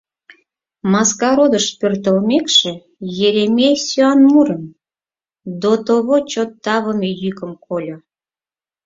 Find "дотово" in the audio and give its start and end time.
5.61-6.17